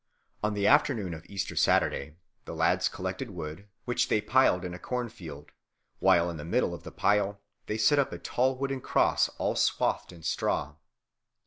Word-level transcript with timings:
On 0.43 0.55
the 0.55 0.65
afternoon 0.65 1.13
of 1.13 1.27
Easter 1.27 1.55
Saturday 1.55 2.15
the 2.45 2.55
lads 2.55 2.89
collected 2.89 3.29
wood, 3.29 3.67
which 3.85 4.09
they 4.09 4.19
piled 4.19 4.65
in 4.65 4.73
a 4.73 4.79
cornfield, 4.79 5.51
while 5.99 6.27
in 6.31 6.37
the 6.37 6.43
middle 6.43 6.73
of 6.73 6.81
the 6.81 6.91
pile 6.91 7.39
they 7.67 7.77
set 7.77 7.99
up 7.99 8.11
a 8.11 8.17
tall 8.17 8.57
wooden 8.57 8.81
cross 8.81 9.29
all 9.37 9.55
swathed 9.55 10.11
in 10.11 10.23
straw. 10.23 10.73